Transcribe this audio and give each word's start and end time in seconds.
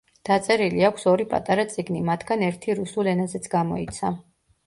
დაწერილი 0.27 0.85
აქვს 0.87 1.03
ორი 1.11 1.27
პატარა 1.33 1.65
წიგნი, 1.73 2.01
მათგან 2.09 2.45
ერთი 2.47 2.77
რუსულ 2.79 3.11
ენაზეც 3.13 3.45
გამოიცა. 3.55 4.11